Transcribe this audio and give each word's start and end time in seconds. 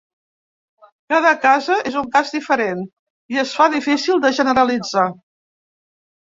Cada 1.13 1.33
casa 1.43 1.75
és 1.89 1.97
un 2.01 2.07
cas 2.15 2.33
diferent 2.37 2.81
i 3.35 3.39
es 3.43 3.53
fa 3.59 3.69
difícil 3.75 4.25
de 4.25 4.33
generalitzar. 4.41 5.05